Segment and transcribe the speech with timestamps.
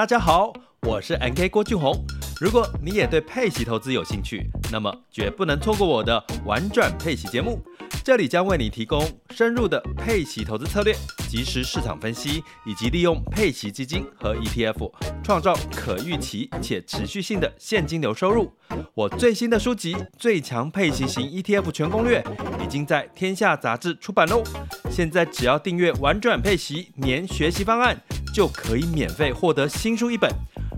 [0.00, 1.94] 大家好，我是 NK 郭俊宏。
[2.40, 7.62] 如果你也对配息投资有兴趣，那么绝不能错过我的玩转配息节目。
[8.02, 10.96] 这里将为你提供深入的配息投资策略、
[11.28, 14.90] 即时市场分析，以及利用配息基金和 ETF
[15.22, 18.50] 创造可预期且持续性的现金流收入。
[18.94, 22.22] 我最新的书籍《最强配息型 ETF 全攻略》
[22.64, 24.42] 已经在天下杂志出版喽。
[24.90, 28.00] 现在只要订阅“玩转配息”年学习方案，
[28.32, 30.30] 就可以免费获得新书一本。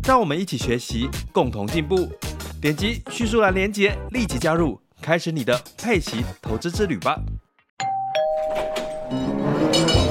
[0.05, 2.09] 让我们一起学习，共同进步。
[2.61, 7.17] 点击叙述栏连接，立即加入，开始你的佩奇投资之旅吧。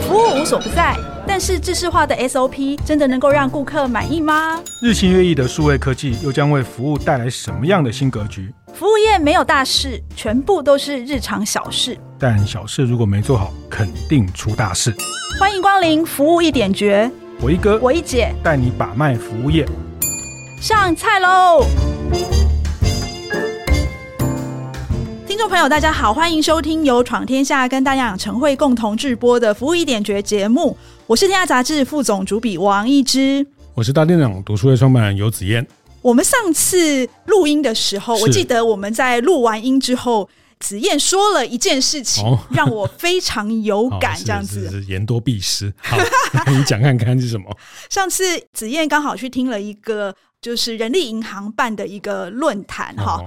[0.02, 4.61] 服务无所不在，但是制式化的 SOP 真的能够让顾客满意吗？
[4.81, 8.53] 日新月异的数位科技又将为服务带来什么样的新格局？
[8.73, 11.97] 服务业没有大事，全部都是日常小事。
[12.19, 14.94] 但小事如果没做好，肯定出大事。
[15.39, 17.09] 欢迎光临服务一点绝，
[17.44, 19.66] 我一哥，我一姐带你把脉服务业，
[20.61, 21.66] 上菜喽！
[25.25, 30.78] 听众朋友，大家好，欢迎收听由闯天下跟大家养成会共同制播的《服务一点绝》节目。
[31.08, 35.66] 我是天下杂志副总主笔王一之，我是大店长读书会创办人游子燕。
[36.03, 40.30] 我们上次录音的时候，我记得我们在录完音之后，
[40.62, 44.16] 子燕说了一件事情，让我非常有感。
[44.23, 45.73] 这样子，言多必失。
[45.81, 45.98] 好，
[46.56, 47.45] 你讲看看是什么？
[47.90, 48.23] 上次
[48.54, 53.20] 子燕刚好去听了一个，就是人力银行办的一个论坛，哈。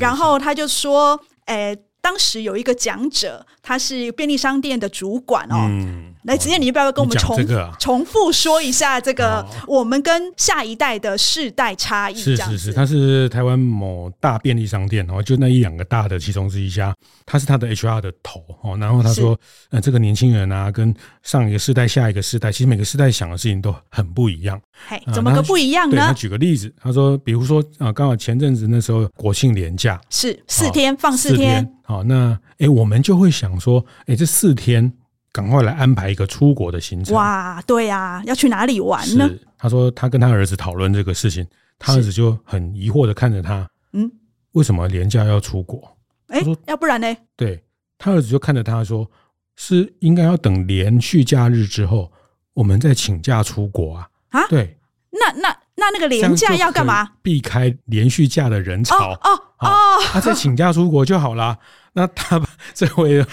[0.00, 1.20] 然后他就说。
[1.46, 5.66] 诶，当时有一个讲者，他是便利商店的主管哦。
[5.68, 12.14] 嗯来，子彦，你要不要跟我们重、啊、重复说一下这个我们跟下一代的世代差异？
[12.14, 18.76] 是是是，他是台湾某大便利商店哦，就那一两个大的其中之一家，他是他的 HR 的头哦。
[18.76, 19.38] 然后他说，
[19.70, 24.60] 呃，这个年轻人啊，跟上一个世代、下一个世代，其实每个世代想的事情都很不一样。
[24.88, 25.96] 嘿，怎么个不一样呢？
[25.96, 34.92] 对，他举个例子，他说，比如说啊，刚好前阵子那时候国庆连假是四天放四天，好，那哎，我们就会想说，哎，这四天。
[35.32, 37.14] 赶快来安排一个出国的行程！
[37.14, 39.28] 哇，对呀、啊，要去哪里玩呢？
[39.56, 41.46] 他说他跟他儿子讨论这个事情，
[41.78, 44.10] 他儿子就很疑惑的看着他，嗯，
[44.52, 45.96] 为什么连假要出国？
[46.28, 47.16] 哎、欸，要不然呢？
[47.36, 47.62] 对，
[47.98, 49.08] 他儿子就看着他说，
[49.56, 52.10] 是应该要等连续假日之后，
[52.54, 54.08] 我们再请假出国啊？
[54.30, 54.78] 啊，对，
[55.10, 57.08] 那那那那个连假要干嘛？
[57.22, 59.18] 避开连续假的人潮哦
[59.58, 61.58] 哦，哦，他再请假出国就好了。
[61.92, 62.40] 那他
[62.74, 63.24] 这位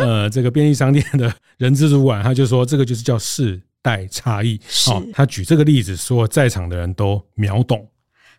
[0.00, 4.60] 呃，这个便利商店的人资主管，他就说，这个就是叫世代差异。
[4.68, 7.88] 是、哦，他举这个例子说，在场的人都秒懂。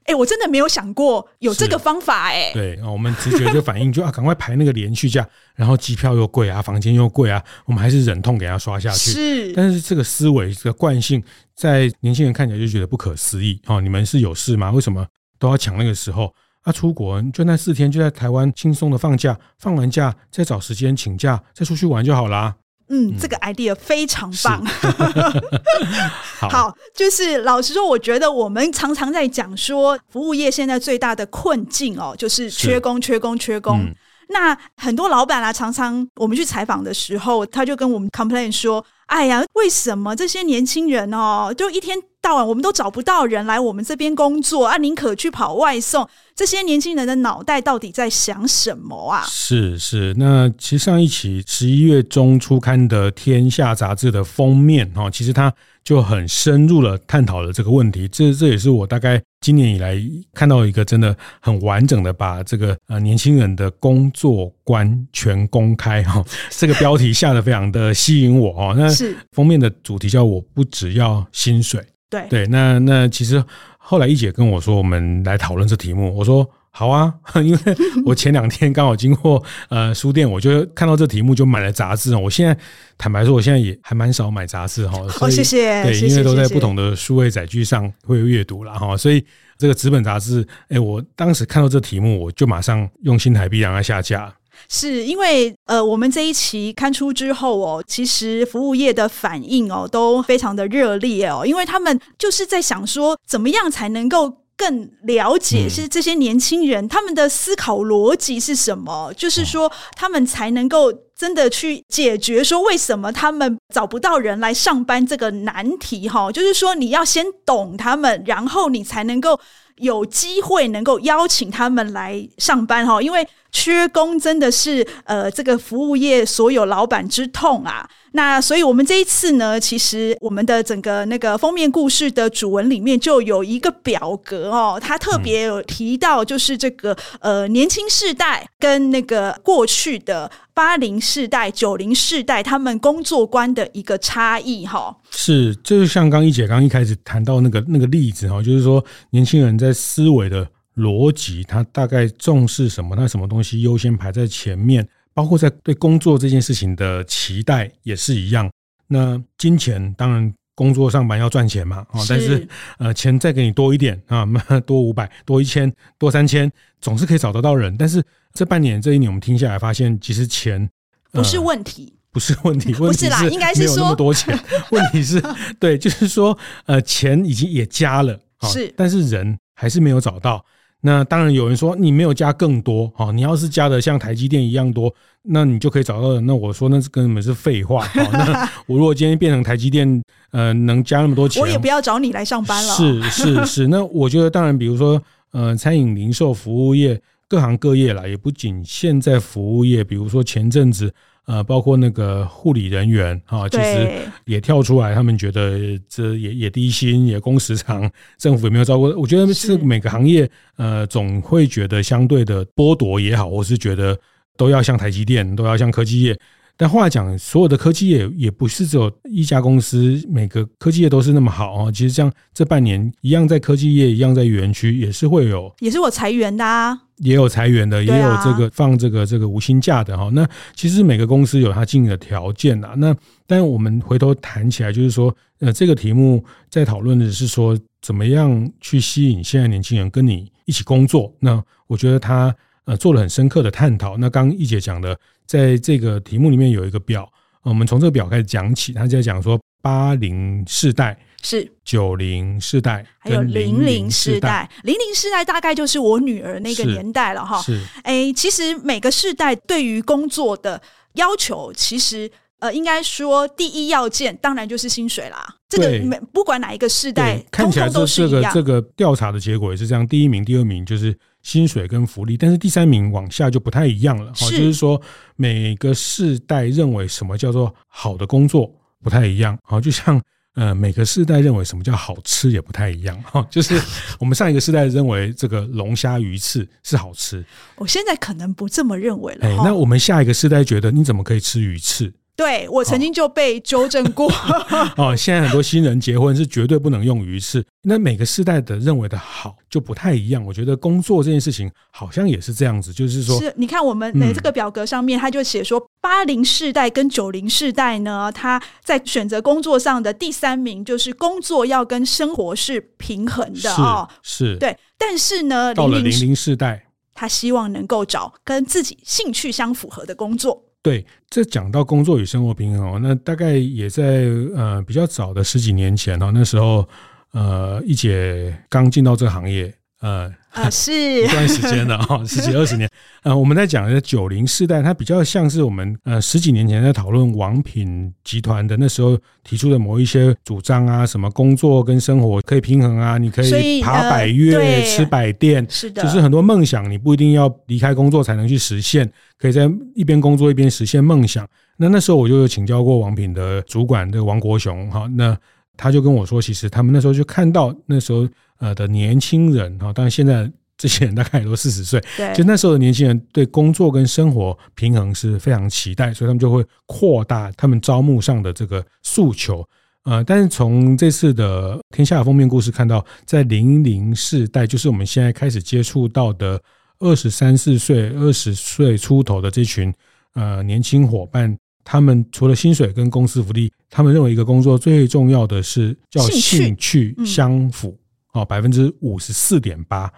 [0.04, 2.54] 哎、欸，我真的没有想过有这个方法哎、欸。
[2.54, 9.12] 对，我们直觉就反应就啊，赶快排那个连续假，然后机票又贵啊，房间又贵啊，我们还是忍痛给他刷下去。
[9.12, 11.24] 是，但是这个思维这个惯性，
[11.56, 13.62] 在年轻人看起来就觉得不可思议。
[13.68, 14.72] 哦，你们是有事吗？
[14.72, 15.06] 为什么
[15.38, 16.34] 都要抢那个时候？
[16.64, 22.56] 啊，出国就那四天，就在台湾轻松的放假，放完假再找时间请假，再出去玩就好啦。
[22.90, 24.64] 嗯，这个 idea 非常棒。
[26.40, 33.80] 好，好，就是老实说，我觉得我们常常在讲说，服务业现在最大的困境哦，就是缺工、缺工、缺工。
[33.80, 33.96] 嗯、
[34.30, 46.08] 那很多老板啊，常常我们去采访的时候，他就跟我们 complain 说：“哎呀，为什么这些年轻人哦，就一天？”到晚我们都找不到人来我们这边工作啊，宁可去跑外送。
[46.36, 49.24] 这些年轻人的脑袋到底在想什么啊？
[49.28, 55.52] 是是，那其实上一期十一月中出刊的《天下》杂志的封面哈，其实它
[55.84, 58.08] 就很深入了探讨了这个问题。
[58.08, 60.00] 这这也是我大概今年以来
[60.34, 68.76] 看到一个真的很完整的把这个呃年轻人的工作观全公开哈，这个标题下的非常的吸引我哦。
[68.78, 68.88] 那
[69.32, 71.84] 封面的主题叫“我不只要薪水”。
[72.12, 73.44] 对对，那那其实
[73.78, 76.14] 后来一姐跟我说，我们来讨论这题目。
[76.16, 77.60] 我说好啊， 因为
[78.06, 82.16] 我前两天刚好经过呃书店，我就看到这题目就买了杂志。
[82.16, 82.56] 我现在
[82.98, 85.00] 坦白说，我现在也还蛮少买杂志哈。
[85.22, 85.84] 哦，谢谢。
[85.84, 89.26] 对，因为都在不同的数位载具上会有阅读了哈，所以
[89.58, 94.34] 这个纸本杂志，哎，我当时看到这题目，我就马上用新台币让它下架。
[94.70, 119.40] 是因为呃，我们这一期刊出之后哦，其实服务业的反应哦都非常的热烈哦，因为他们就是在想说，怎么样才能够更了解是这些年轻人他们的思考逻辑是什么，就是说他们才能够真的去解决说为什么他们找不到人来上班这个难题哈，就是说你要先懂他们，然后你才能够。
[119.82, 127.90] 有机会能够邀请他们来上班哈，因为缺工真的是呃这个服务业所有老板之痛啊。
[128.14, 144.94] 那所以我们这一次呢，其实我们的整个那个封面故事的主文里面就有一个表格哦，它特别有提到就是这个呃年轻世代跟那个过去的八零世代、九零世代他们工作观的一个差异哈。
[145.12, 152.96] 是，就是像刚一姐刚一开始谈到那个那个例子哈，就是说年轻人在思维的逻辑，他大概重视什么？
[152.96, 154.88] 他什么东西优先排在前面？
[155.14, 158.50] 包括在对工作这件事情的期待也是一样。
[158.88, 162.48] 那金钱当然工作上班要赚钱嘛，啊但是
[162.78, 164.26] 呃钱再给你多一点啊，
[164.66, 167.76] 多五百、多一千、多三千，总是可以找得到人。
[167.78, 168.02] 但是
[168.34, 170.70] 这半年、这一年我们听下来发现，其实钱
[171.12, 174.38] 不是问题，不是问题， 不是啦，应该是有那么多钱。
[174.72, 175.22] 问题是，
[175.60, 176.38] 对，就是说
[176.68, 180.44] 呃钱已经也加了，是，但是人还是没有找到。
[180.84, 184.92] 那当然有人说你没有加更多，你要是加的像台积电一样多，
[185.22, 186.26] 那你就可以找到人。
[186.26, 187.88] 那我说那是根本是废话。
[187.94, 192.74] 那我如果今天变成台积电，呃，能加那么多钱，我也不要找你来上班了。
[192.74, 193.68] 是是是。
[193.68, 195.00] 那我觉得当然，比如说
[195.30, 200.92] 呃，餐饮、零售、服务业，各行各业啦，也不仅现在服务业，比如说前阵子。
[201.32, 203.90] 呃，包括那个护理人员啊，其实
[204.26, 207.90] 也跳出来，他们觉得这也也低薪，也工时长，
[208.20, 208.84] 政府也没有照顾。
[209.00, 213.98] 我觉得是每个行业，呃，总会觉得相对的剥夺也好，我是觉得
[214.36, 216.20] 都要像台积电，都要像科技业。
[216.62, 221.72] 但话讲，所有的科技业也不是只有一家公司，每个科技业都是那么好啊。
[221.72, 226.80] 其实像这半年一样，在科技业一样在园区也是会有，也是我裁员的啊。
[226.98, 230.12] 也有裁员的，也有这个放这个这个无薪假的哈。
[230.14, 230.24] 那
[230.54, 232.76] 其实每个公司有它经营的条件呐。
[232.78, 241.12] 那但我们回头谈起来，就是说，呃，这个题目在讨论的是说，怎么样去吸引现在年轻人跟你一起工作。
[241.20, 242.32] 那我觉得他
[242.66, 243.98] 呃做了很深刻的探讨。
[243.98, 247.12] 那刚刚一姐讲的，在这个题目里面有一个表，
[247.44, 248.74] 我们从这个表开始讲起。
[248.74, 250.98] 他在讲说八零世代。
[251.24, 257.40] 是九零世代，还有零零世代，零零世代大概就是我女儿那个年代了哈。
[257.44, 260.60] 是，哎，其实每个世代对于工作的
[260.94, 265.36] 要求，其实呃，应该说第一要件当然就是薪水啦。
[265.48, 274.12] 这个每不管哪一个世代，看起来这这个这个调查的结果也是这样，第一名、第二名就是薪水跟福利，但是第三名往下就不太一样了。
[274.14, 274.82] 哈，就是说
[275.16, 278.52] 每个世代认为什么叫做好的工作
[278.84, 279.38] 不太一样。
[279.44, 280.02] 好，就像。
[280.34, 283.62] 呃，每个世代认为什么叫好吃也不太一样哈， 就是
[284.00, 287.22] 我们上一个世代认为这个龙虾鱼翅是好吃，
[287.58, 289.28] 我现在可能不这么认为了。
[289.28, 291.94] 哎，那我们下一个世代觉得你怎么可以吃鱼翅？
[292.16, 294.12] 对，我曾经就被纠正过
[294.78, 294.96] 哦。
[294.96, 297.44] 现在很多新人结婚是绝对不能用鱼翅。
[297.64, 300.24] 那每个世代的认为的好就不太一样。
[300.24, 314.56] 我觉得工作这件事情好像也是这样子，就是说，是你看我们的这个表格上面，他就写说八零世代跟九零世代呢，他在选择工作上的第三名就是工作要跟生活是平衡的哦，是对。
[314.78, 320.44] 但是呢，到了零零世代，他希望能够找跟自己兴趣相符合的工作。
[320.64, 324.06] 对，这讲到工作与生活平衡，那大概也在
[324.36, 326.68] 呃比较早的十几年前哦，那时候
[327.12, 329.54] 呃一姐刚进到这个行业。
[329.82, 330.72] 呃啊，是
[331.04, 332.70] 一段时间了哈， 十几二十年。
[333.04, 351.28] 呃，我们在讲的九零世代，它比较像是我们呃十几年前在讨论王品集团的那时候提出的某一些主张啊，什么工作跟生活可以平衡啊，你可以爬百越、呃、吃百店，是的，就是很多梦想你不一定要离开工作才能去实现，可以在一边工作一边实现梦想。
[351.58, 355.18] 那那时候我就有请教过王品的主管这个王国雄哈，那
[355.58, 358.08] 他就跟我说，其实他们那时候就看到那时候。
[358.42, 369.48] 呃的年轻人哈，当然现在这些人大概也都四十岁，对，就那时候的年轻人对工作跟生活平衡是非常期待，所以他们就会扩大他们招募上的这个诉求。
[369.86, 376.40] 呃，但是从这次的天下的封面故事看到，在零零世代，就是我们现在开始接触到的
[376.78, 379.74] 二十三四岁、二十岁出头的这群
[380.14, 387.76] 呃年轻伙伴，他们除了薪水跟公司福利，他们认为一个工作最重要的是叫兴趣相符。
[388.14, 389.92] 哦，百分之五十四点八，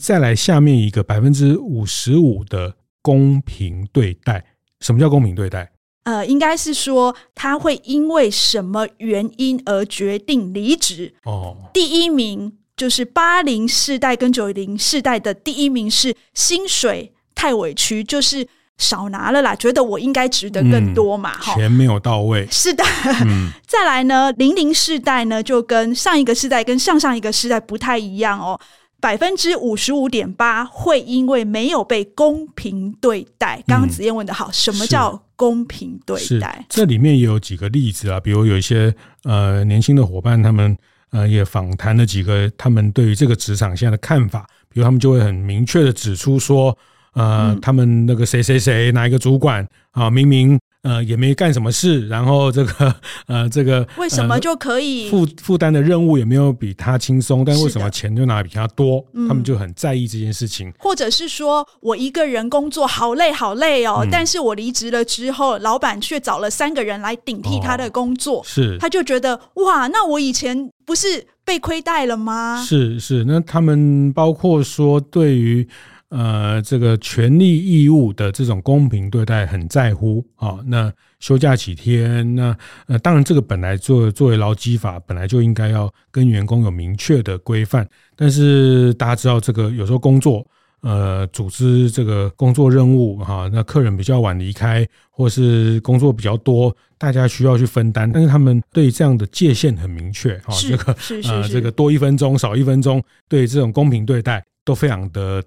[0.00, 4.44] 再来下面一个百分之五十五的公平对待。
[4.80, 5.70] 什么叫公平对待？
[6.04, 11.14] 呃，应该是说他会因为什么原因而决定离职。
[11.24, 18.48] 哦，第一名就是八零世代跟九零世代的第一名是薪水太委屈，就是。
[18.78, 21.32] 少拿了啦，觉得我应该值得更多嘛？
[21.32, 22.46] 哈、嗯，钱没有到位。
[22.50, 22.82] 是的，
[23.26, 28.58] 嗯、 再来呢，零零世代呢，就跟上一个世代跟上上一个世代不太一样哦。
[29.00, 33.62] 百分之五十五点八会因为没有被公平对待。
[33.66, 36.64] 刚刚子燕问的好，什么叫公平对待？
[36.68, 38.92] 这里面也有几个例子啊，比如有一些
[39.22, 40.76] 呃年轻的伙伴，他们
[41.10, 46.76] 呃也访谈了几个他们对于这个职场现在的看法，比如他们就会很明确的指出说，
[47.14, 50.58] 呃，他们那个谁谁谁哪一个主管啊，明明。
[50.82, 52.94] 呃，也没干什么事，然后这个
[53.26, 59.04] 呃，这个为什么就可以负负担的任务也没有比他轻松，但为什么钱就拿的比他多？
[59.28, 60.72] 他们就很在意这件事情。
[60.78, 72.64] 或者是说我一个人工作好累好累哦，但是我离职了之后，老板却找了三个人来顶替他的工作，是他就觉得哇，那我以前不是被亏待了吗？
[72.64, 75.68] 是是，那他们包括说对于。
[76.10, 80.64] 呃，这个权利义务的这种公平对待很在乎啊、哦。
[80.66, 82.34] 那休假几天？
[82.34, 87.86] 那呃，当然这个本来作作为劳基法本来就应该要跟员工有明确的规范。
[88.16, 90.46] 但是大家知道，这个有时候工作
[90.80, 98.10] 呃，组织这个工作任务哈、哦，那客人比较晚离开，或是工作比较多，大家需要去分担。
[98.10, 100.96] 但是他们对这样的界限很明确哈，这个
[101.28, 105.44] 呃，这个多一分钟少一分钟，对这种公平对待都非常的。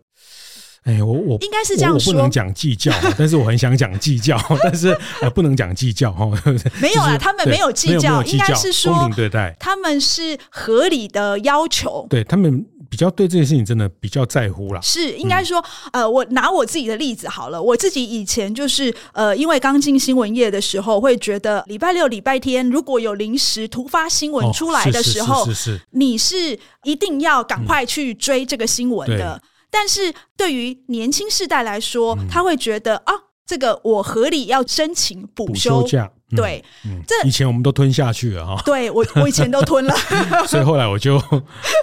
[0.83, 6.27] 哎，我我应该是这样说，我不能讲计较，但是我很想讲计较， 但是呃，不能讲计较哈。
[6.81, 12.07] 没有啊，他们没有计较，应该是说公平对待，他们是合理的要求。
[12.09, 14.81] 对，他们比较对这件事情真的比较在乎啦。
[14.81, 29.39] 是应该说，呃，我拿我自己的例子好了，我自己以前就是呃，因为刚进新闻业的时候，会觉得礼拜六、礼拜天如果有临时突发新闻出来的时候，是是是，你是一定要赶快去追这个新闻的。
[29.71, 33.13] 但是对于年轻世代来说，嗯、他会觉得啊，
[33.45, 36.11] 这个我合理要申请补休，假。
[36.33, 38.61] 嗯、对，嗯、这以前我们都吞下去了哈。
[38.65, 39.93] 对我，我以前都吞了，
[40.47, 41.21] 所以后来我就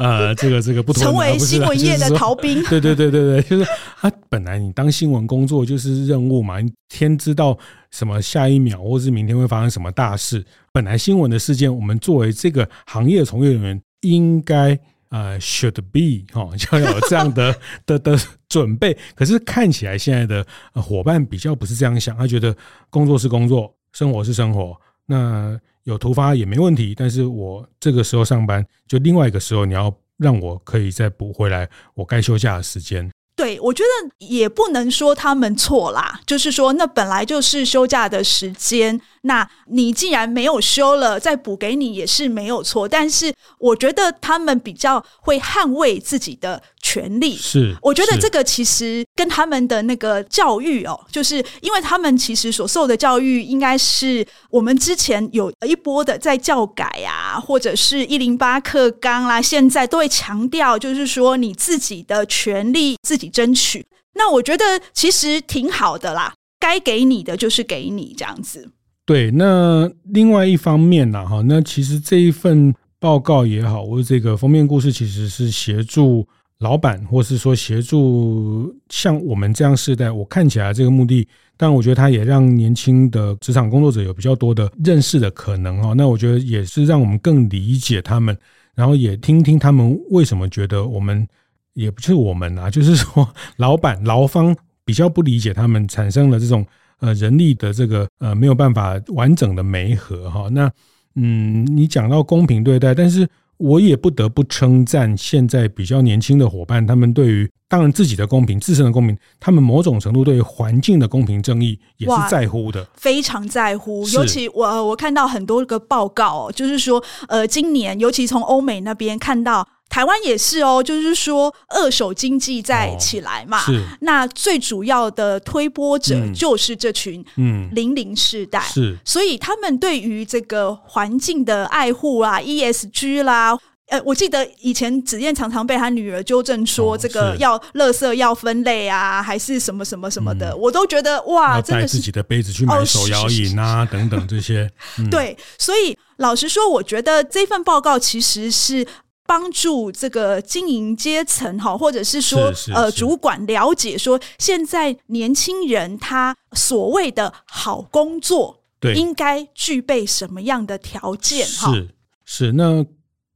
[0.00, 2.62] 呃，这个这个不成为新闻业的逃兵。
[2.68, 7.56] 对对对对对，就是啊，本来你当新闻工作就是任务嘛，你天知道
[7.90, 10.44] 什么下一秒或是明天会发生什么大事。
[10.72, 14.78] 本来新闻的事件，我们作为这个行业从业人员应该。
[15.10, 17.54] 呃，should be 哈， 就有这样的
[17.86, 18.96] 的的准备。
[19.14, 22.54] 可是看起来现在的伙伴比较不是这样想，他觉得
[22.90, 24.78] 工作是工作，生活是生活。
[25.06, 33.10] 那有突发也没问题，但是我这个时候上班，就另外一个时候你要让我可以再补回来我该休假的时间。
[33.34, 39.00] 对，我觉得也不能说他们错啦，就是说那本来就是休假的时间。
[39.22, 42.88] 那你既然没有修了，再补给你也是没有错。
[42.88, 47.36] 但是我觉得他们比较会捍卫自己的权利。
[47.36, 63.86] 是，我觉得这个其实跟他们的那个教育哦，就是因为他们其实所受的教育，应该是我们之前有一波的在教改啊，或者是一零八课纲啦，现在都会强调，就是说你自己的权利自己争取。
[64.14, 68.68] 那我觉得其实挺好的啦，该给你的就是给你这样子。
[69.08, 85.94] 对，那另外一方面呢，哈，那其实这一份报告也好，或者这个封面故事，其实是协助老板，或是说协助像我们这样世代，我看起来这个目的，但我觉得它也让年轻的职场工作者有比较多的认识的可能哈。
[85.96, 88.36] 那我觉得也是让我们更理解他们，
[88.74, 91.26] 然后也听听他们为什么觉得我们
[91.72, 96.66] 也不是我们啊，就是说老板劳方比较不理解他们，产生了这种。
[97.00, 100.70] 呃，人力的这个呃没有办法完整的媒合哈，那
[101.14, 114.08] 嗯，你讲到公平对待，但是我也不得不称赞现在比较年轻的伙伴，他们对于当然自己的公平、自身的公平，他们某种程度对于环境的公平正义也是在乎的，非常在乎。
[114.08, 119.68] 尤其我我看到很多个报告，就是说呃，今年尤其从欧美那边看到。
[119.88, 123.82] 台湾也是哦，就是说二手经济在起来嘛，哦、是。
[124.00, 128.98] 那最主要的推波者就是这群嗯零零世代，嗯嗯、是。
[129.04, 144.70] 所以他们对于这个环境的爱护啊，ESG 啦，呃，我记得以前子燕常常被他女儿纠正说，这个要垃圾要分类啊，还是什么什么什么的，嗯、我都觉得哇，带自己的杯子去买手摇饮啊，哦、等等这些。
[144.98, 148.86] 嗯、对，所以老实说，我觉得这份报告其实是。
[149.28, 161.70] 帮助这个经营阶层哈，或者是说呃主管了解说，现在年轻人他所谓的好工作，对，应该具备什么样的条件哈？
[161.74, 161.88] 是
[162.24, 162.82] 是，那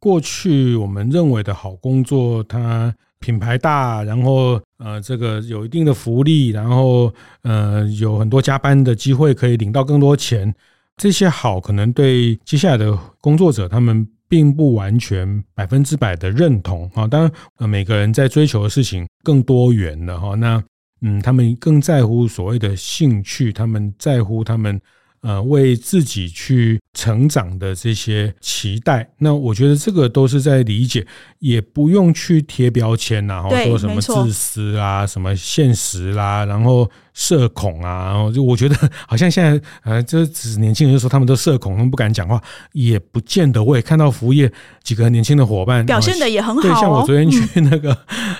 [0.01, 10.55] 过去我们认为的好工作，它品牌大，然后呃这个有一定的福利，然后呃有很多加班的机会，可以领到更多钱，
[10.97, 14.09] 这些好可能对接下来的工作者他们。
[14.33, 17.07] 并不完全百分之百的认同啊。
[17.07, 20.35] 当然，呃，每个人在追求的事情更多元了哈。
[20.35, 20.65] 那
[21.03, 24.81] 嗯，他们更在乎所谓的兴趣，他们在乎他们。
[25.25, 31.07] 呃，为自己去成长的这些期待，那我觉得这个都是在理解，
[31.39, 38.77] 也不用去贴标签，然后说什么自私啊，什么现实啦，然后社恐啊，就我觉得
[39.07, 42.43] 好像现在呃，这只年轻人说他们都社恐，他们不敢讲话，
[42.73, 43.63] 也不见得。
[43.63, 44.51] 我也看到服务业
[44.83, 47.97] 几个年轻的伙伴表现的也很好，哦，对，像我昨天去那个、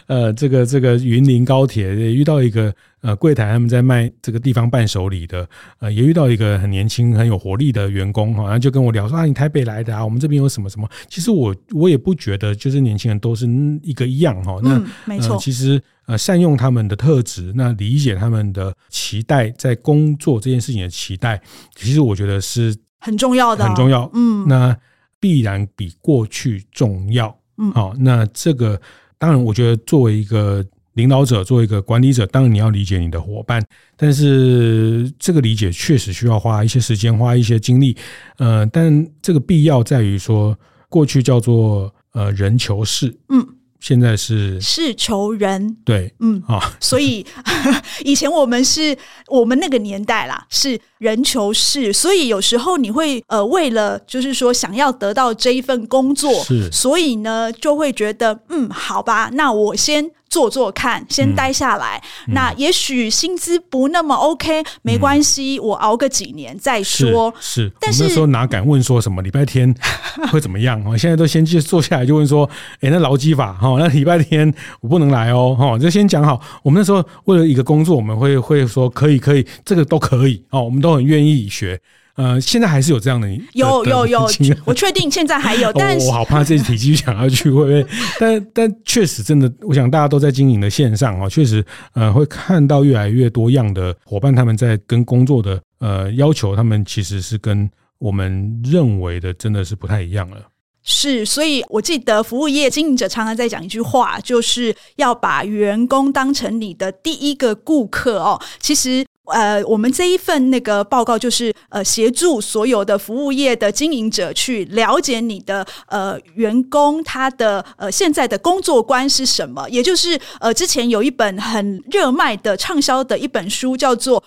[0.07, 2.73] 嗯、呃，这个这个云林高铁也遇到一个。
[3.03, 5.45] 呃，柜台他们在卖这个地方伴手礼的，
[5.81, 10.89] 呃，也遇到一个很年轻、很有活力的员工哈，然后就跟我聊说啊，你台北来的啊，我们这边有什么什么。
[11.09, 13.45] 其实我我也不觉得，就是年轻人都是
[13.83, 14.57] 一个一样哈。
[14.63, 21.41] 那、嗯、没错、呃，其实呃，善用他们的特质，那理解他们的期待，在工作这件事情的期待，
[21.75, 24.11] 其实我觉得是很重要的，很重要。
[24.15, 24.77] 嗯，那
[25.21, 27.37] 必然比过去重要。
[27.59, 28.81] 嗯，好，那这个
[29.19, 30.65] 当然，我觉得作为一个。
[30.95, 33.65] 领导者作为一个管理者，当然你要理解你的伙伴，
[33.97, 37.97] 但是这个理解确实需要花一些时间，花一些精力。
[38.37, 40.55] 呃，但这个必要在于说，
[40.91, 43.43] 过去叫做呃人求事，嗯，
[43.83, 47.27] 现在是是求人，对，嗯啊，所以
[48.05, 48.97] 以前我们是
[49.27, 60.13] 我们那个年代啦，是人求事，所以有时候你会呃为了就是说想要得到这一份工作，是，所以呢就会觉得嗯好吧，那我先。
[60.33, 62.03] 做做看，先待下来。
[62.27, 67.31] 嗯、那也许薪资不那么 OK，、嗯、没关系，我熬个几年再说。
[67.39, 69.73] 是，是但是那时候哪敢问说什么礼拜天
[70.33, 70.83] 会怎么样？
[70.87, 72.49] 我现在都先去坐下来就问说，
[72.81, 76.41] 哎，那劳基法哈， 那礼拜天我不能来哦，哈，就先讲好。
[76.63, 81.79] 我们那时候为了一个工作，我们会会说可以可以，这个都可以哦，我们都很愿意学。
[82.15, 84.29] 呃，现在还是有这样的，有有有，
[84.67, 87.87] 我确定现在还有， 但是、哦、我好怕这题继续想要去会不会？
[88.21, 91.65] 但但确实真的，我想大家都在经营的线上啊，确实
[91.95, 100.37] 呃会看到越来越多样的伙伴，他们在跟工作的呃要求，他们其实是跟我们认为的真的是不太一样了。
[100.83, 108.39] 是，所以我记得服务业经营者常常在讲一句话，就是要把员工当成你的第一个顾客哦。
[108.61, 109.07] 其实。
[109.27, 124.23] 呃，我们这一份那个报告就是呃，协助所有的服务业的经营者去了解你的呃员工他的呃现在的工作观是什么，也就是呃之前有一本很热卖的畅销的一本书叫做。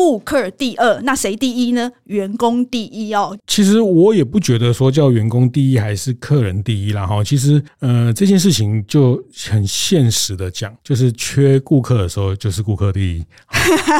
[0.00, 1.92] 顾客第二，那谁第一呢？
[2.04, 3.36] 员工第一哦。
[3.46, 7.22] 其实我也不觉得说叫员工第一还是客人第一啦哈。
[7.22, 13.24] 其实呃这件事情就很现实的讲，就是缺顾客的时候就是顾客第一，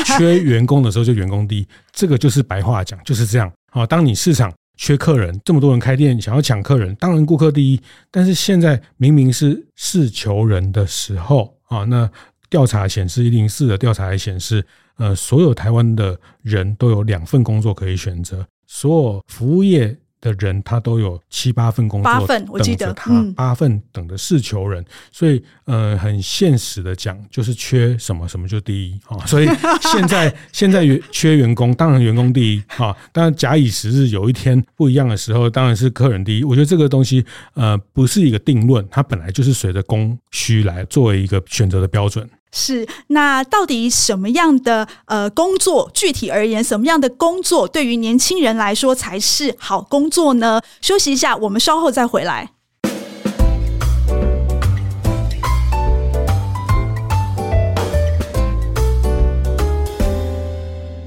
[0.06, 1.68] 缺员工的时候就员工第一。
[1.92, 3.52] 这个就是白话讲就是这样。
[3.70, 7.80] 好，当你市场缺客人，这么多人开店想要抢客人，当然顾客第一。
[8.10, 12.10] 但是现在明明是事求人的时候啊，那
[12.48, 14.64] 调查显示一零四的调查还显示。
[15.00, 29.24] 呃，所有台湾的人都有两份工作可以选择，所有服务业的人他都有七八份工作，八份我记得，他八份等着是求人，所以呃，很现实的讲，就是缺什么什么就第一啊。
[29.24, 29.48] 所以
[29.80, 32.94] 现在现在员缺员工，当然员工第一啊。
[33.10, 36.44] 当然假以时日，有一天不一样的时候，当然是客人第一。
[36.44, 42.28] 我觉得这个东西呃，不是一个定论，它本来就是随着供需来作为一个选择的标准。
[42.52, 45.90] 是，那到底什么样的呃工作？
[45.94, 50.60] 具体而言，什么样的工作对于年轻人来说才是好工作呢？
[50.80, 52.50] 休息一下，我们稍后再回来。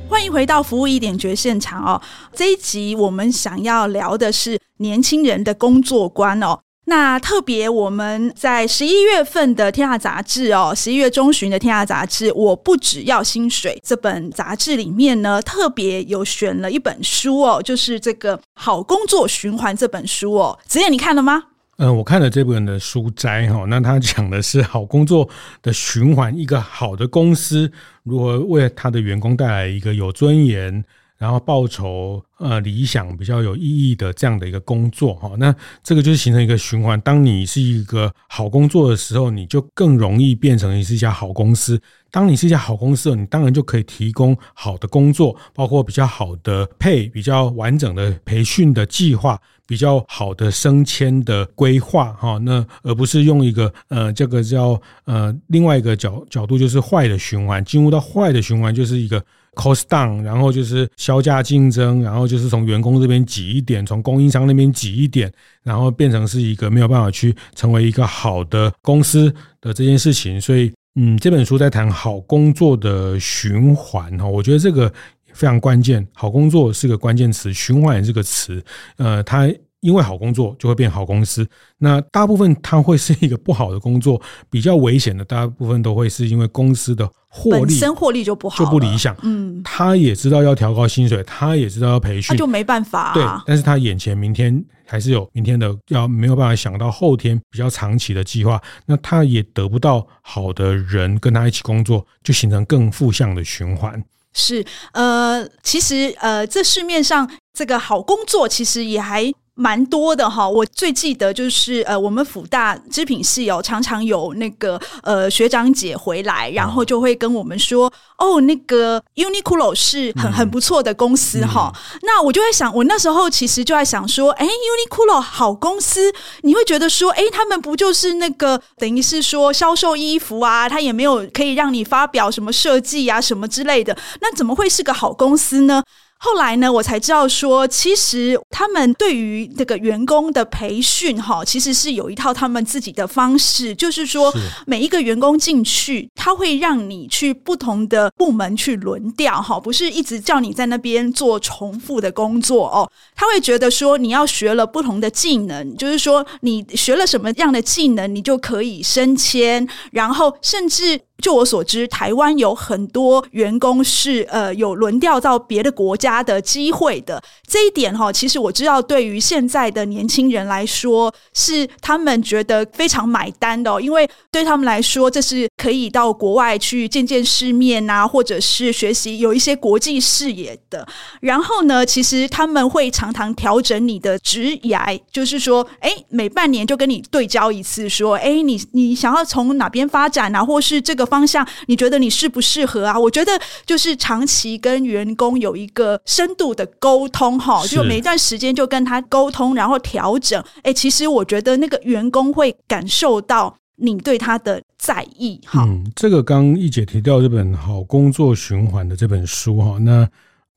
[0.09, 2.01] 欢迎回到服务一点绝现场哦。
[2.33, 6.59] 这一集我们想要聊的是年轻人的工作观哦。
[6.85, 20.59] 那特别，我们在十一月份的《天下杂志》哦，十一月中旬的《天下杂志》，我不只要薪水这本杂志里面呢，特别有选了一本书哦，就是这个《好工作循环》这本书哦。
[20.67, 21.43] 子燕，你看了吗？
[21.77, 25.27] 嗯、我看了这本的书摘哈，那他讲的是好工作
[25.61, 27.71] 的循环，一个好的公司
[28.03, 30.83] 如何为他的员工带来一个有尊严。
[31.23, 36.99] 然后报酬呃理想比较有意义的这样的一个工作哈，那这个就是形成一个循环。
[36.99, 41.81] 当你是一个好工作的时候，你就更容易变成你是一家好公司。
[42.11, 52.37] 当你是一家好公司，你当然就可以提供好的工作，包括比较好的配、比较完整的培训的计划、比较好的升迁的规划哈。
[52.39, 59.23] 那而不是用一个呃这个叫呃另外一个角角度，就是坏的循环，进入到坏的循环，就是一个。
[59.55, 65.31] Cost down，然后就是销价竞争，然后就是从员工这边挤一点，从供应商那边挤一点，
[65.63, 70.39] 然后变成是一个没有办法去成为一个好的公司的这件事情。
[70.39, 74.91] 所以，嗯，这本书在谈好工作的循环哈，我觉得这个
[75.33, 76.05] 非常关键。
[76.13, 78.63] 好工作是个关键词，循环也是个词。
[78.97, 79.47] 呃，它。
[79.83, 81.45] 因为好工作就会变好公司，
[81.77, 84.19] 那大部分它会是一个不好的工作，
[84.49, 89.13] 比较危险的，大部分都会是因为公司的获利本身获利就不好，就不理想。
[89.23, 93.13] 嗯，他也知道要调高薪水，他也知道要培训，他就没办法啊。
[93.13, 104.01] 对，但是他眼前明天还是有明天的，要没有办法想到后天比较长期的计划，那他也得不到好的人跟他一起工作，就形成更负向的循环。
[104.31, 109.29] 是，呃，其实，呃，这市面上这个好工作其实也还。
[109.55, 121.71] 蛮多的哈，我最记得就是呃，我们辅大织品系哦，常常有那个呃学长姐回来，然后就会跟我们说，哦，那个 Uniqlo 是很很不错的公司哈。
[121.75, 126.11] 嗯、那我就会想，我那时候其实就在想说，哎，Uniqlo 好公司，
[126.41, 135.83] 你会觉得说，哎，他们不就是那个等于是说销售衣服啊，他也没有可以让你发表什么设计啊什么之类的，那怎么会是个好公司呢？
[136.25, 144.33] 后来呢，我才知道说，其实他们对于这个员工的培训，哈，其实是有一套他们自己的方式，就是说，
[144.65, 152.89] 每一个员工进去，他会让你去不同的部门去轮调，哈，不是一直叫你在那边做重复的工作哦。
[153.13, 161.01] 他会觉得说，你要学了不同的技能，就是说，你学了什么样的技能，你就可以升迁，然后甚至。
[161.21, 167.21] 就我所知，台湾有很多员工是呃有轮调到别的国家他的机会的。
[167.47, 180.85] 这一点哈，其实我知道，对于现在的年轻人来说，是他们觉得非常买单的，因为对他们来说，这是可以到国外去见见世面啊，或者是学习有一些国际视野的。
[181.21, 191.03] 然后呢，其实他们会常常调整你的职涯，就是说，哎，每半年就跟你对焦一次，说，哎，你你想要从哪边发展啊，或是这个。
[191.13, 192.97] 方向，你觉得你适不适合啊？
[192.97, 200.43] 我觉得就是长期跟员工有一个深度的沟通，哈，就每一段时间就跟他沟通，然后调整。
[200.63, 205.63] 哎，其实我觉得那个员工会感受到你对他的在意，哈。
[205.63, 210.07] 嗯，这个刚一姐提到这本《好工作循环》的这本书，哈，那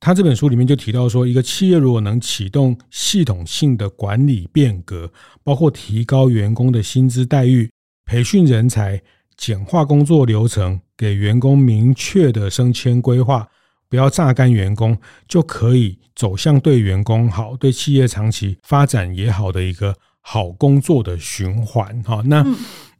[0.00, 5.10] 他这本书里面就提到说，一个企业如果能启动系统性的管理变革，
[5.44, 7.70] 包括提高员工的薪资待遇、
[8.04, 9.02] 培训人才。
[9.38, 13.46] 简化工作流程，给员工明确的升迁规划，
[13.88, 14.96] 不要榨干员工，
[15.28, 22.02] 就可以走向对员工好、对企业长期发展也好的一个好工作的循环。
[22.02, 22.44] 哈，那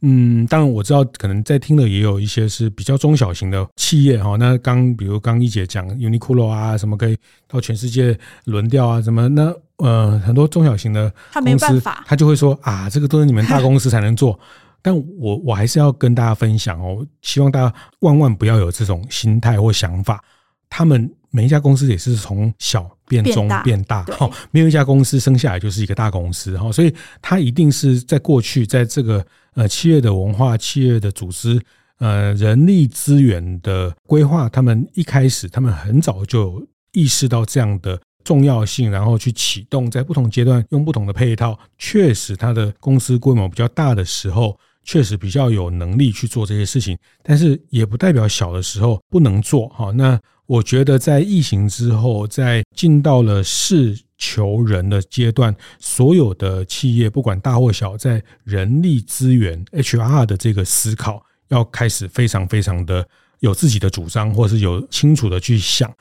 [0.01, 4.21] 嗯，当然我知道，可能在听的也有一些是比较中小型的企业。
[4.21, 14.39] 哈，那刚比如刚一姐讲 Uniqlo 啊，什么可以到全世界轮调啊，什么那呃很多中小型的公司，他没办法，他就会说啊，这个都是你们大公司才能做。
[14.79, 20.23] 但我我还是要跟大家分享哦，希望大家万万不要有这种心态或想法。
[20.69, 29.25] 他们每一家公司也是从小变中变大，哈，没有一家公司生下来就是一个大公司，哈，所以它一定是在过去在这个
[29.55, 31.61] 呃企业的文化、企业的组织、
[31.99, 44.57] 呃人力资源的规划，他们一开始他们很早就意识到这样的重要性，然后去启动，在不同阶段用不同的配套，确实它的公司规模比较大的时候。
[44.89, 49.91] 确实比较有能力去做这些事情，但是也不代表小的时候不能做哈。
[49.91, 63.05] 那我觉得在疫情之后，在进到了事求人的阶段，所有的企业不管大或小，在人力资源 HR 的这个思考，要开始非常非常的
[63.41, 65.93] 有自己的主张，或是有清楚的去想。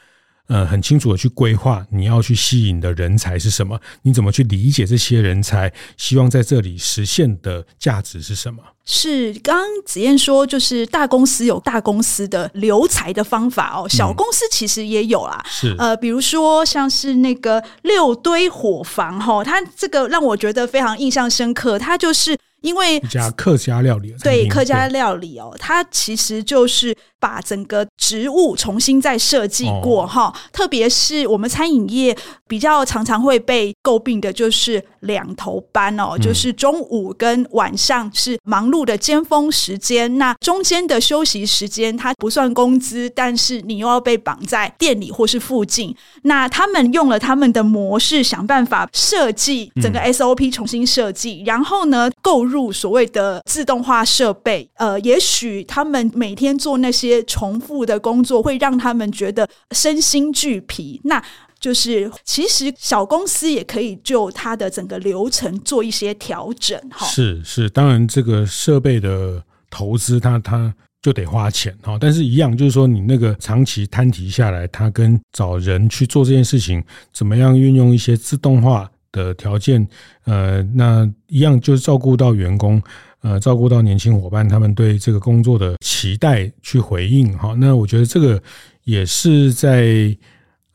[0.48, 3.80] 呃，很清楚的去规划你要去吸引的人才是什么？
[4.02, 5.72] 你怎么去理解这些人才？
[5.96, 8.62] 希望在这里实现的价值是什么？
[8.85, 15.44] 是刚刚子燕说，就是大公司有大公司的留才的方法哦，小公司其实也有啦。
[15.48, 22.37] 是呃，比如说像是那个六堆火房哈，它这个让我觉得非常印象深刻，它就是。
[22.66, 30.35] 因为一家客家料理，对客家料理哦，它其实就是把整个植物重新再设计过哈。
[30.52, 32.16] 特别是我们餐饮业
[32.48, 45.94] 比较常常会被诟病的，就是两头班哦，就是中午跟晚上是忙碌的尖峰时间，那中间的休息时间它不算工资，但是你又要被绑在店里或是附近。
[46.22, 52.56] 那他们用了他们的模式，想办法设计整个 SOP 重新设计，然后呢购入。
[52.57, 60.99] 入所谓的自动化设备，呃，也许他们每天做那些重复的工作，会让他们觉得身心俱疲。
[61.05, 61.23] 那
[61.61, 67.07] 就是，其实小公司也可以就它的整个流程做一些调整，哈。
[67.07, 71.99] 是是，当然这个设备的投资，它它就得花钱，哈。
[72.01, 78.90] 但是，一样就是说，你那个长期摊提下来，它跟找人去做这件事情，怎么样运用一些自动化
[79.24, 79.88] 的条件，
[80.24, 82.81] 呃，那一样就是照顾到员工，
[83.22, 87.55] 呃，照顾到年轻伙伴他们对这个工作的期待去回应，哈。
[87.59, 88.40] 那我觉得这个
[88.85, 90.16] 也是在。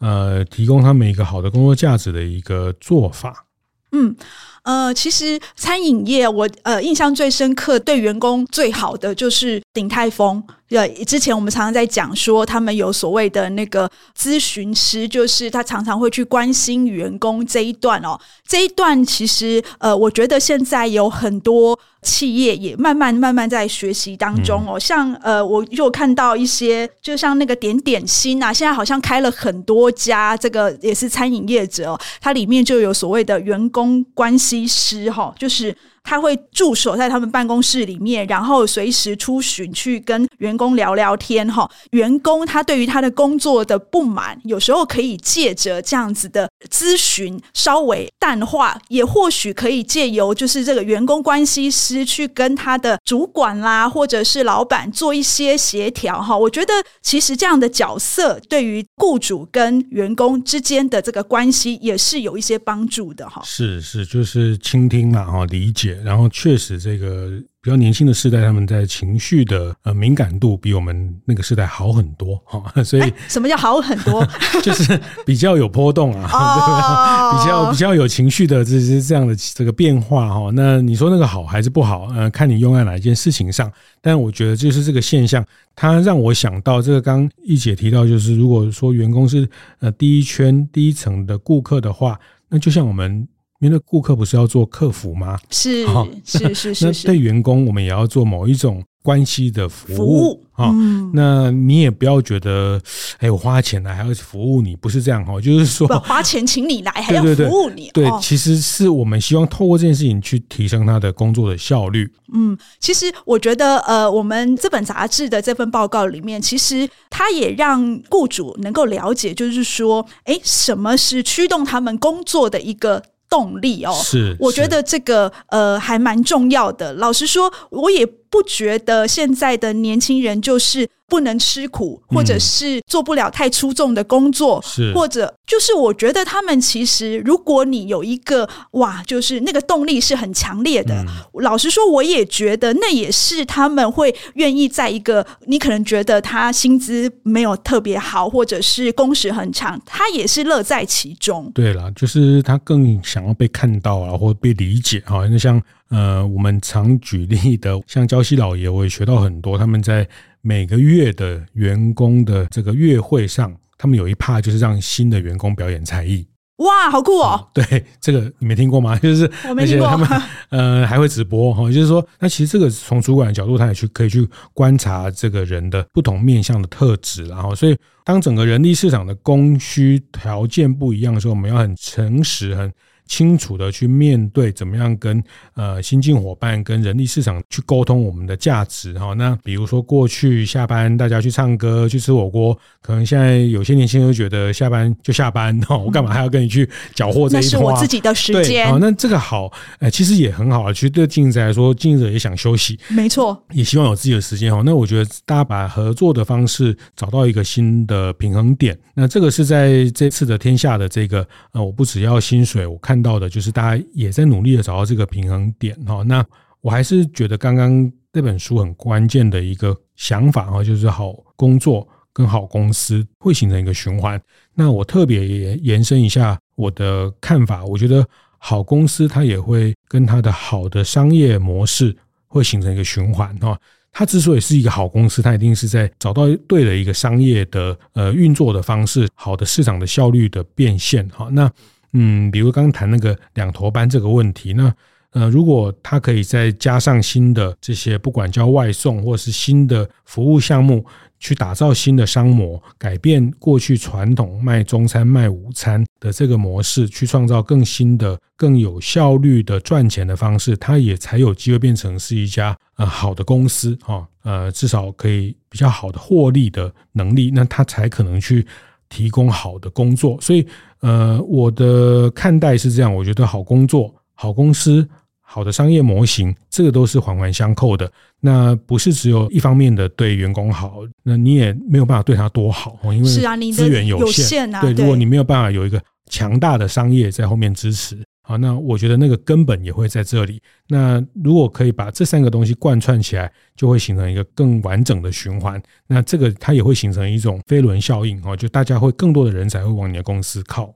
[0.04, 3.46] 呃，提供他们一个好的工作价值的一个做法。
[3.92, 4.16] 嗯，
[4.64, 10.44] 呃，其实餐饮业我呃印象最深刻，对员工最好的就是鼎泰丰。
[10.72, 18.20] 呃，之前我们常常在讲说，他们有所谓的那个咨询师，就是他常常会去关心员工这一段哦。
[18.48, 21.80] 这一段其实呃，我觉得现在有很多。
[22.04, 35.78] 企业也慢慢慢慢在学习当中哦，像呃，我又看到一些，就像那个点点心啊，现在好像开了很多家，这个也是餐饮业者哦，它里面就有所谓的员工关系师哈，就是。
[36.04, 41.70] 他会驻守在他们办公室里面，然后随时出巡去跟员工聊聊天哈。
[41.92, 56.38] 员工他对于他的工作的不满，有时候可以借着这样子的咨询稍微淡化，也或许可以借由就是这个员工关系师去跟他的主管啦，或者是老板做一些协调哈。
[56.38, 63.42] 我觉得其实这样的角色对于雇主跟员工之间的这个关系也是有一些帮助的哈。
[63.46, 65.91] 是是，就是倾听嘛哈，理解。
[66.04, 67.30] 然后确实，这个
[67.62, 74.26] 比较年轻的世代，他们在情绪的呃敏感度比我们那个时代好很多哈，所以什么叫好很多？
[74.64, 80.50] 就是比较有波动啊， 哦、比较比较有情绪的这些这样的这个变化哈。
[80.54, 82.08] 那你说那个好还是不好？
[82.16, 83.72] 呃，看你用在哪一件事情上。
[84.02, 89.48] 但我觉得就是这个现象，它让我想到这个刚一姐提到，就是如果说员工是
[89.80, 93.28] 呃第一圈第一层的顾客的话，那就像我们。
[93.62, 95.40] 因为顾客不是要做客服吗？
[95.52, 95.86] 是
[96.26, 96.86] 是是是。
[96.88, 100.74] 那对员工，我们也要做某一种关系的服务啊。
[101.14, 102.82] 那你也不要觉得，
[103.20, 105.40] 哎，我花钱来还要服务你，不是这样哈。
[105.42, 107.92] 就是说，花钱请你来还要服务你。
[107.94, 112.12] 对，其实是我们希望透过这件事情去提升他的工作的效率。
[112.34, 123.04] 嗯，其实我觉得，呃，我们这本杂志的这份报告里面，其实它也让雇主能够了解，就是说，哎，什么是驱动他们工作的一个。
[123.32, 126.92] 动力哦，是，我觉得这个呃还蛮重要的。
[126.94, 130.90] 老实说，我也不觉得现在的年轻人就是。
[131.12, 141.06] 不能吃苦，或者是做不了太出众的工作，是或者就是我觉得他们其实，如果你有一个哇，就是那个动力是很强烈的。
[141.34, 151.52] 老实说，我也觉得那也是他们会愿意在一个你可能觉得他薪资没有特别好，或者是工时很长，他也是乐在其中。
[151.54, 155.28] 对了，就是他更想要被看到啊，或被理解啊。
[155.30, 160.08] 那像呃，我们常举例的，像焦西老爷，我也学到很多，他们在。
[160.44, 166.26] 每个月的员工的这个月会上，他们有一趴就是让新的员工表演才艺。
[166.56, 167.48] 哇，好酷哦！
[167.54, 168.98] 对，这个你没听过吗？
[168.98, 170.10] 就是而且他们
[170.50, 182.74] 呃还会直播哈，就是说，那其实这个从主管的角度，他也去可以去观察这个人的不同面向的特质，然后所以当整个人力市场的供需条件不一样的时候，我们要很诚实很。
[183.12, 185.22] 清楚的去面对，怎么样跟
[185.56, 189.14] 呃新进伙伴跟人力市场去沟通我们的价值哈。
[189.16, 197.48] 那比如说过去下班大家去唱歌去吃火锅，可能现在有些年轻人觉得下班就下班哈，我干嘛还要跟你去搅和这一套？
[197.48, 198.66] 那是我自己的时间。
[198.70, 200.72] 好，那这个好，哎，其实也很好啊。
[200.72, 204.62] 其实对经营者来说，经营者也想休息，没错，也希望有自己的时间哈。
[204.66, 208.80] 那我觉得大家把合作的方式找到一个新的平衡点。
[208.94, 213.01] 那这个是在这次的天下的这个呃，我不只要薪水，我看。
[213.02, 216.04] 到的就是大家也在努力的找到这个平衡点哈。
[216.04, 216.26] 那
[216.62, 224.22] 我还是觉得刚刚这本书很关键的一个想法哈，就是好工作跟好公司会形成一个循环。
[224.54, 228.06] 那我特别延伸一下我的看法，我觉得
[228.38, 231.96] 好公司它也会跟它的好的商业模式
[232.28, 233.58] 会形成一个循环哈。
[233.94, 241.28] 它之所以是一个好公司，它一定是在找到对的一个商业的呃运作的方式，好的市场的效率的变现哈。
[241.32, 241.52] 那
[241.94, 244.74] 嗯，比如刚谈那个两头班这个问题，那
[245.12, 250.86] 呃，如果他可以再加上新的这些，不管叫外送或是新的服务项目，
[251.20, 268.48] 去打造新的商模，改变过去传统卖中餐、卖午餐的这个模式，去创造更新的、更有效率的赚钱的方式，它也才有机会变成是一家呃好的公司哈，呃，至少可以比较好的获利的能力，那它才可能去
[268.92, 270.22] 提供好的工作。
[270.22, 270.46] 所以，
[270.82, 274.88] 呃，我的看待是这样，我觉得好工作、好公司。
[275.34, 277.90] 好的商业模型，这个都是环环相扣的。
[278.20, 284.60] 那不是只有一方面的对员工好，那你也没有办法对他多好， 因为资源有限啊。
[284.60, 290.42] 对，如果你没有办法有一个强大的商业在后面支持，好，那我觉得那个根本也会在这里。
[290.68, 295.62] 那如果可以把这三个东西贯穿起来，就会形成一个更完整的循环。
[295.88, 300.74] 那这个它也会形成一种飞轮效应，哦，就大家会更多的人才会往你的公司靠。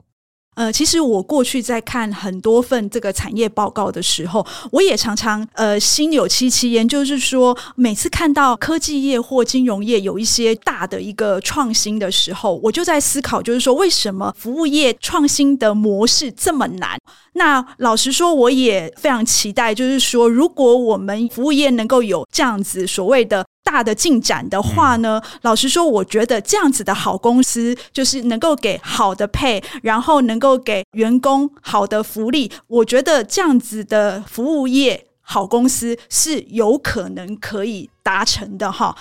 [0.56, 16.98] 呃，其实我过去在看很多份这个产业报告的时候，我也常常呃心有戚戚焉，就是说每次看到科技业或金融业有一些大的一个创新的时候，我就在思考，就是说为什么服务业创新的模式这么难？
[17.34, 23.46] 那老实说，我也非常期待，就是说如果我们服务业能够有这样子所谓的。
[23.66, 32.50] 大的进展的话呢，老实说，我觉得这样子的好公司，就是能够给好的 pay，然后能够给员工好的福利。
[32.68, 38.96] 我觉得这样子的服务业好公司是有可能可以达成的哈。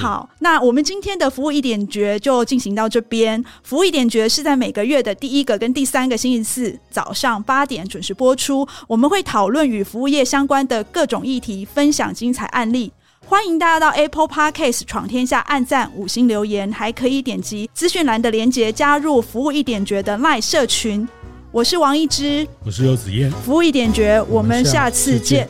[0.00, 3.42] 好，那我们今天的服务一点绝就进行到这边。
[3.62, 8.66] 服务一点绝是在每个月的第一个跟第三个星期四早上八点准时播出。
[8.88, 12.92] 我们会讨论与服务业相关的各种议题，分享精彩案例。
[13.30, 21.06] 欢迎大家到 Apple Podcast 闯天下按赞五星留言，还可以点击资讯栏的链接加入服务一点觉的 LINE 社群。
[21.52, 25.46] 我是王一之，我是游子燕，服务一点觉，我们下次见。